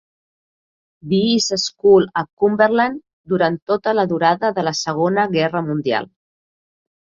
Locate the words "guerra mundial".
5.37-6.11